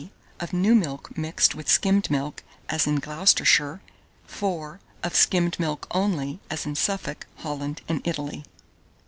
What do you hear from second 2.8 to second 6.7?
in Gloucestershire; 4. of skimmed milk only, as